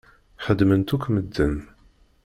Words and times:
Xedmen-tt 0.45 0.93
akk 0.95 1.05
medden. 1.11 1.55